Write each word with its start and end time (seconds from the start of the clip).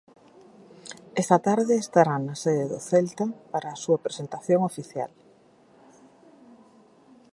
Esta 1.21 1.37
tarde 1.47 1.73
estará 1.77 2.15
na 2.19 2.35
sede 2.43 2.65
do 2.71 2.79
Celta 2.89 3.25
para 3.51 3.67
a 3.71 3.79
súa 3.83 4.01
presentación 4.05 4.59
oficial. 4.71 5.11